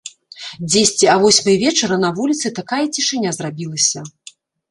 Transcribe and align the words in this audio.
Дзесьці 0.71 1.07
а 1.15 1.17
восьмай 1.23 1.57
вечара 1.65 1.97
на 2.05 2.09
вуліцы 2.21 2.53
такая 2.61 2.81
цішыня 2.97 3.35
зрабілася! 3.39 3.99